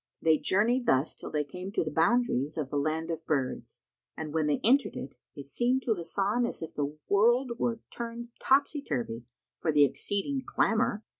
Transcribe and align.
They 0.19 0.39
journeyed 0.39 0.87
thus 0.87 1.13
till 1.13 1.29
they 1.29 1.43
came 1.43 1.71
to 1.73 1.83
the 1.83 1.91
boundaries 1.91 2.57
of 2.57 2.71
the 2.71 2.75
Land 2.77 3.11
of 3.11 3.23
Birds[FN#129] 3.27 3.81
and 4.17 4.33
when 4.33 4.47
they 4.47 4.59
entered 4.63 4.95
it, 4.95 5.13
it 5.35 5.45
seemed 5.45 5.83
to 5.83 5.93
Hasan 5.93 6.47
as 6.47 6.63
if 6.63 6.73
the 6.73 6.97
world 7.07 7.51
were 7.59 7.81
turned 7.91 8.29
topsy 8.41 8.81
turvy 8.81 9.25
for 9.59 9.71
the 9.71 9.85
exceeding 9.85 10.41
clamour. 10.43 11.03